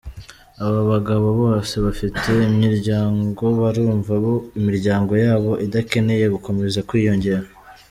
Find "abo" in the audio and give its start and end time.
0.65-0.79